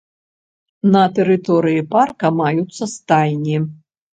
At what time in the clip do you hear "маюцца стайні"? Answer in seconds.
2.41-3.57